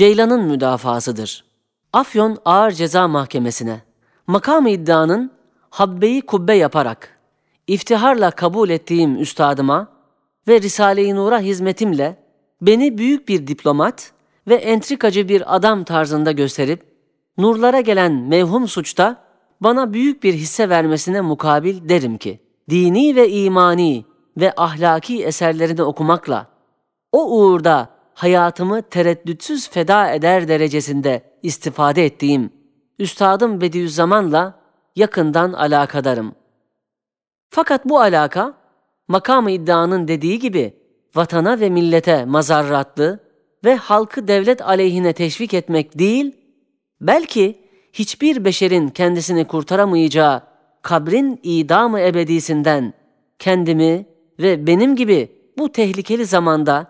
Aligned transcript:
Ceylan'ın 0.00 0.44
müdafasıdır. 0.44 1.44
Afyon 1.92 2.38
Ağır 2.44 2.70
Ceza 2.70 3.08
Mahkemesi'ne 3.08 3.82
makam 4.26 4.66
iddianın 4.66 5.30
habbeyi 5.70 6.22
kubbe 6.22 6.54
yaparak 6.54 7.18
iftiharla 7.66 8.30
kabul 8.30 8.70
ettiğim 8.70 9.20
üstadıma 9.20 9.88
ve 10.48 10.60
Risale-i 10.60 11.14
Nur'a 11.14 11.40
hizmetimle 11.40 12.16
beni 12.62 12.98
büyük 12.98 13.28
bir 13.28 13.46
diplomat 13.46 14.12
ve 14.48 14.54
entrikacı 14.54 15.28
bir 15.28 15.56
adam 15.56 15.84
tarzında 15.84 16.32
gösterip 16.32 16.82
nurlara 17.38 17.80
gelen 17.80 18.12
mevhum 18.12 18.68
suçta 18.68 19.24
bana 19.60 19.92
büyük 19.92 20.22
bir 20.22 20.34
hisse 20.34 20.68
vermesine 20.68 21.20
mukabil 21.20 21.88
derim 21.88 22.18
ki 22.18 22.40
dini 22.70 23.16
ve 23.16 23.30
imani 23.30 24.04
ve 24.36 24.52
ahlaki 24.56 25.24
eserlerini 25.24 25.82
okumakla 25.82 26.46
o 27.12 27.38
uğurda 27.38 27.99
hayatımı 28.14 28.82
tereddütsüz 28.82 29.70
feda 29.70 30.12
eder 30.12 30.48
derecesinde 30.48 31.22
istifade 31.42 32.04
ettiğim 32.04 32.52
Üstadım 32.98 33.60
Bediüzzaman'la 33.60 34.60
yakından 34.96 35.52
alakadarım. 35.52 36.34
Fakat 37.50 37.84
bu 37.84 38.00
alaka, 38.00 38.54
makamı 39.08 39.50
iddianın 39.50 40.08
dediği 40.08 40.38
gibi 40.38 40.74
vatana 41.14 41.60
ve 41.60 41.70
millete 41.70 42.24
mazarratlı 42.24 43.20
ve 43.64 43.76
halkı 43.76 44.28
devlet 44.28 44.62
aleyhine 44.62 45.12
teşvik 45.12 45.54
etmek 45.54 45.98
değil, 45.98 46.36
belki 47.00 47.60
hiçbir 47.92 48.44
beşerin 48.44 48.88
kendisini 48.88 49.46
kurtaramayacağı 49.46 50.42
kabrin 50.82 51.40
idamı 51.42 52.00
ebedisinden 52.00 52.94
kendimi 53.38 54.06
ve 54.38 54.66
benim 54.66 54.96
gibi 54.96 55.28
bu 55.58 55.72
tehlikeli 55.72 56.26
zamanda 56.26 56.86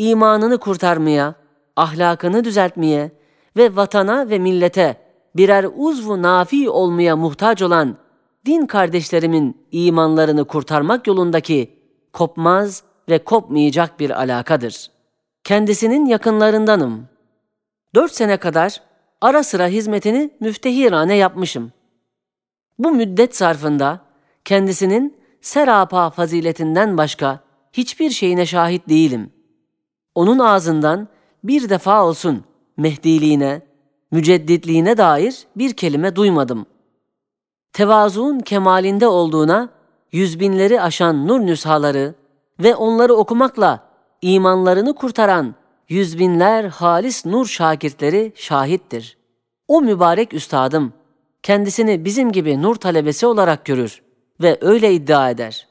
imanını 0.00 0.58
kurtarmaya, 0.58 1.34
ahlakını 1.76 2.44
düzeltmeye 2.44 3.10
ve 3.56 3.76
vatana 3.76 4.30
ve 4.30 4.38
millete 4.38 4.96
birer 5.36 5.66
uzvu 5.76 6.22
nafi 6.22 6.70
olmaya 6.70 7.16
muhtaç 7.16 7.62
olan 7.62 7.96
din 8.46 8.66
kardeşlerimin 8.66 9.66
imanlarını 9.72 10.44
kurtarmak 10.44 11.06
yolundaki 11.06 11.78
kopmaz 12.12 12.82
ve 13.08 13.24
kopmayacak 13.24 14.00
bir 14.00 14.10
alakadır. 14.10 14.90
Kendisinin 15.44 16.06
yakınlarındanım. 16.06 17.08
Dört 17.94 18.12
sene 18.12 18.36
kadar 18.36 18.82
ara 19.20 19.42
sıra 19.42 19.66
hizmetini 19.66 20.30
müftehirane 20.40 21.16
yapmışım. 21.16 21.72
Bu 22.78 22.90
müddet 22.90 23.36
zarfında 23.36 24.00
kendisinin 24.44 25.16
serapa 25.40 26.10
faziletinden 26.10 26.96
başka 26.96 27.40
hiçbir 27.72 28.10
şeyine 28.10 28.46
şahit 28.46 28.88
değilim. 28.88 29.32
Onun 30.14 30.38
ağzından 30.38 31.08
bir 31.44 31.68
defa 31.68 32.04
olsun 32.04 32.44
Mehdiliğine, 32.76 33.62
mücedditliğine 34.10 34.96
dair 34.96 35.46
bir 35.56 35.72
kelime 35.72 36.16
duymadım. 36.16 36.66
Tevazuun 37.72 38.40
kemalinde 38.40 39.06
olduğuna 39.06 39.68
yüz 40.12 40.40
binleri 40.40 40.80
aşan 40.80 41.28
nur 41.28 41.40
nüshaları 41.40 42.14
ve 42.60 42.74
onları 42.74 43.14
okumakla 43.14 43.84
imanlarını 44.22 44.94
kurtaran 44.94 45.54
yüz 45.88 46.18
binler 46.18 46.64
halis 46.64 47.26
nur 47.26 47.46
şakirtleri 47.46 48.32
şahittir. 48.36 49.16
O 49.68 49.82
mübarek 49.82 50.34
üstadım 50.34 50.92
kendisini 51.42 52.04
bizim 52.04 52.32
gibi 52.32 52.62
nur 52.62 52.74
talebesi 52.74 53.26
olarak 53.26 53.64
görür 53.64 54.02
ve 54.40 54.58
öyle 54.60 54.92
iddia 54.92 55.30
eder. 55.30 55.68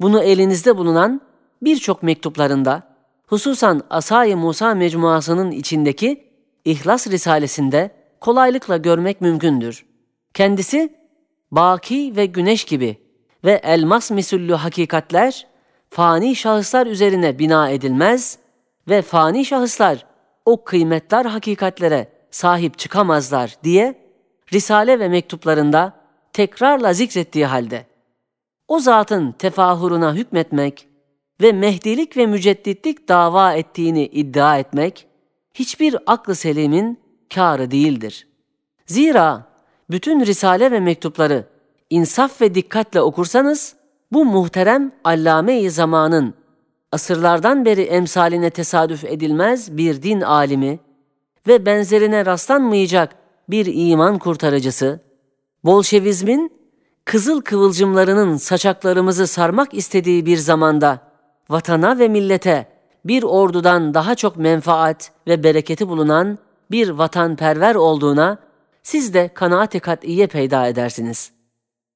Bunu 0.00 0.22
elinizde 0.22 0.76
bulunan 0.76 1.20
birçok 1.62 2.02
mektuplarında, 2.02 2.82
hususan 3.32 3.82
Asay-ı 3.90 4.36
Musa 4.36 4.74
mecmuasının 4.74 5.50
içindeki 5.50 6.24
İhlas 6.64 7.06
Risalesinde 7.06 7.90
kolaylıkla 8.20 8.76
görmek 8.76 9.20
mümkündür. 9.20 9.86
Kendisi 10.34 10.94
baki 11.50 12.12
ve 12.16 12.26
güneş 12.26 12.64
gibi 12.64 12.96
ve 13.44 13.60
elmas 13.62 14.10
misüllü 14.10 14.52
hakikatler 14.54 15.46
fani 15.90 16.36
şahıslar 16.36 16.86
üzerine 16.86 17.38
bina 17.38 17.70
edilmez 17.70 18.38
ve 18.88 19.02
fani 19.02 19.44
şahıslar 19.44 20.06
o 20.46 20.64
kıymetler 20.64 21.24
hakikatlere 21.24 22.08
sahip 22.30 22.78
çıkamazlar 22.78 23.56
diye 23.64 23.94
Risale 24.52 24.98
ve 24.98 25.08
mektuplarında 25.08 25.92
tekrarla 26.32 26.92
zikrettiği 26.92 27.46
halde 27.46 27.86
o 28.68 28.78
zatın 28.78 29.32
tefahuruna 29.32 30.14
hükmetmek 30.14 30.91
ve 31.42 31.52
mehdilik 31.52 32.16
ve 32.16 32.26
mücedditlik 32.26 33.08
dava 33.08 33.52
ettiğini 33.52 34.06
iddia 34.06 34.58
etmek 34.58 35.06
hiçbir 35.54 35.96
aklı 36.06 36.34
selimin 36.34 36.98
kârı 37.34 37.70
değildir. 37.70 38.26
Zira 38.86 39.46
bütün 39.90 40.20
risale 40.20 40.70
ve 40.70 40.80
mektupları 40.80 41.44
insaf 41.90 42.40
ve 42.40 42.54
dikkatle 42.54 43.00
okursanız 43.00 43.74
bu 44.12 44.24
muhterem 44.24 44.92
allame-i 45.04 45.70
zamanın 45.70 46.34
asırlardan 46.92 47.64
beri 47.64 47.82
emsaline 47.82 48.50
tesadüf 48.50 49.04
edilmez 49.04 49.76
bir 49.76 50.02
din 50.02 50.20
alimi 50.20 50.78
ve 51.46 51.66
benzerine 51.66 52.26
rastlanmayacak 52.26 53.14
bir 53.48 53.90
iman 53.90 54.18
kurtarıcısı, 54.18 55.00
Bolşevizmin 55.64 56.52
kızıl 57.04 57.40
kıvılcımlarının 57.40 58.36
saçaklarımızı 58.36 59.26
sarmak 59.26 59.74
istediği 59.74 60.26
bir 60.26 60.36
zamanda 60.36 61.11
vatana 61.50 61.98
ve 61.98 62.08
millete 62.08 62.66
bir 63.04 63.22
ordudan 63.22 63.94
daha 63.94 64.14
çok 64.14 64.36
menfaat 64.36 65.12
ve 65.26 65.44
bereketi 65.44 65.88
bulunan 65.88 66.38
bir 66.70 66.88
vatanperver 66.88 67.74
olduğuna 67.74 68.38
siz 68.82 69.14
de 69.14 69.30
kanaat-i 69.34 69.80
kat'iye 69.80 70.26
peyda 70.26 70.66
edersiniz. 70.66 71.32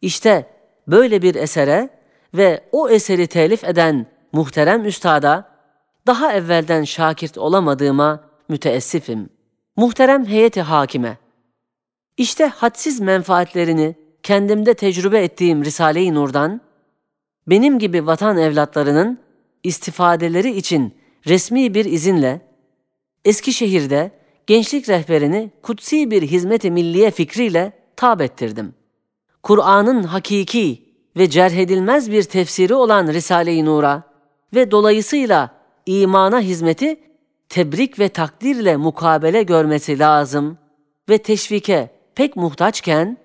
İşte 0.00 0.46
böyle 0.88 1.22
bir 1.22 1.34
esere 1.34 1.88
ve 2.34 2.64
o 2.72 2.88
eseri 2.88 3.26
telif 3.26 3.64
eden 3.64 4.06
muhterem 4.32 4.84
üstada 4.84 5.48
daha 6.06 6.32
evvelden 6.32 6.84
şakirt 6.84 7.38
olamadığıma 7.38 8.20
müteessifim. 8.48 9.28
Muhterem 9.76 10.26
heyeti 10.26 10.62
hakime. 10.62 11.18
İşte 12.16 12.46
hadsiz 12.46 13.00
menfaatlerini 13.00 13.94
kendimde 14.22 14.74
tecrübe 14.74 15.22
ettiğim 15.24 15.64
Risale-i 15.64 16.14
Nur'dan, 16.14 16.60
benim 17.46 17.78
gibi 17.78 18.06
vatan 18.06 18.38
evlatlarının 18.38 19.18
istifadeleri 19.64 20.56
için 20.56 20.94
resmi 21.26 21.74
bir 21.74 21.84
izinle 21.84 22.40
Eskişehir'de 23.24 24.10
gençlik 24.46 24.88
rehberini 24.88 25.50
kutsi 25.62 26.10
bir 26.10 26.22
hizmet-i 26.22 26.70
milliye 26.70 27.10
fikriyle 27.10 27.72
tab 27.96 28.20
ettirdim. 28.20 28.74
Kur'an'ın 29.42 30.02
hakiki 30.02 30.90
ve 31.16 31.30
cerhedilmez 31.30 32.10
bir 32.10 32.22
tefsiri 32.22 32.74
olan 32.74 33.06
Risale-i 33.06 33.64
Nur'a 33.64 34.02
ve 34.54 34.70
dolayısıyla 34.70 35.50
imana 35.86 36.40
hizmeti 36.40 37.00
tebrik 37.48 37.98
ve 37.98 38.08
takdirle 38.08 38.76
mukabele 38.76 39.42
görmesi 39.42 39.98
lazım 39.98 40.58
ve 41.08 41.18
teşvike 41.18 41.90
pek 42.14 42.36
muhtaçken, 42.36 43.16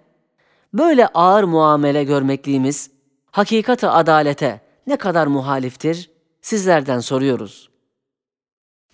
böyle 0.73 1.07
ağır 1.07 1.43
muamele 1.43 2.03
görmekliğimiz, 2.03 2.91
hakikati 3.31 3.87
adalete 3.87 4.61
ne 4.87 4.95
kadar 4.97 5.27
muhaliftir, 5.27 6.09
sizlerden 6.45 6.99
soruyoruz. 6.99 7.69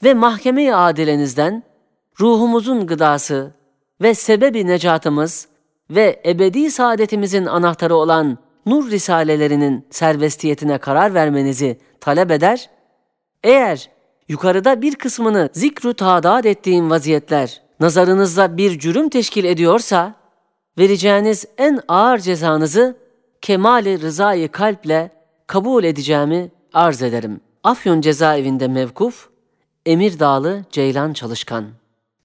Ve 0.03 0.13
mahkeme-i 0.13 0.75
adilenizden, 0.75 1.63
ruhumuzun 2.19 2.87
gıdası 2.87 3.53
ve 4.01 4.13
sebebi 4.13 4.67
necatımız 4.67 5.47
ve 5.89 6.21
ebedi 6.25 6.71
saadetimizin 6.71 7.45
anahtarı 7.45 7.95
olan 7.95 8.37
nur 8.65 8.91
risalelerinin 8.91 9.87
serbestiyetine 9.89 10.77
karar 10.77 11.13
vermenizi 11.13 11.77
talep 11.99 12.31
eder, 12.31 12.69
eğer 13.43 13.89
yukarıda 14.27 14.81
bir 14.81 14.95
kısmını 14.95 15.49
zikru 15.53 15.93
tadat 15.93 16.45
ettiğim 16.45 16.89
vaziyetler 16.89 17.61
nazarınızda 17.79 18.57
bir 18.57 18.79
cürüm 18.79 19.09
teşkil 19.09 19.43
ediyorsa, 19.43 20.15
vereceğiniz 20.77 21.45
en 21.57 21.79
ağır 21.87 22.17
cezanızı 22.17 22.97
kemali 23.41 24.01
rızayı 24.01 24.51
kalple 24.51 25.11
kabul 25.47 25.83
edeceğimi 25.83 26.51
arz 26.73 27.01
ederim. 27.01 27.41
Afyon 27.63 28.01
cezaevinde 28.01 28.67
mevkuf, 28.67 29.29
Emir 29.85 30.19
Dağlı 30.19 30.65
Ceylan 30.71 31.13
Çalışkan 31.13 31.65